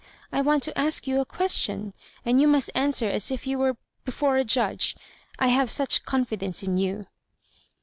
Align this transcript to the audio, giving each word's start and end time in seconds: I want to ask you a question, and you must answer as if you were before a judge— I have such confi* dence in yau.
I 0.31 0.41
want 0.41 0.63
to 0.63 0.75
ask 0.75 1.05
you 1.05 1.19
a 1.21 1.25
question, 1.25 1.93
and 2.25 2.41
you 2.41 2.47
must 2.47 2.71
answer 2.73 3.07
as 3.07 3.29
if 3.29 3.45
you 3.45 3.59
were 3.59 3.77
before 4.03 4.35
a 4.35 4.43
judge— 4.43 4.95
I 5.37 5.49
have 5.49 5.69
such 5.69 6.05
confi* 6.05 6.39
dence 6.39 6.63
in 6.63 6.77
yau. 6.77 7.03